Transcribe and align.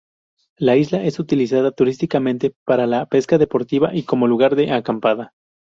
La 0.57 0.77
isla 0.77 1.03
es 1.03 1.19
utilizada 1.19 1.69
turísticamente 1.69 2.55
para 2.65 2.87
la 2.87 3.05
pesca 3.05 3.37
deportiva 3.37 3.93
y 3.95 4.01
como 4.01 4.25
lugar 4.25 4.55
de 4.55 4.71
acampada. 4.71 5.35